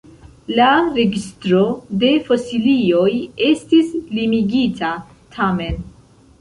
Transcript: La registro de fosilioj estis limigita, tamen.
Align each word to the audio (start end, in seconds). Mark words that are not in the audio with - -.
La 0.59 0.69
registro 0.95 1.59
de 2.05 2.09
fosilioj 2.31 3.05
estis 3.51 3.95
limigita, 4.19 4.93
tamen. 5.39 5.83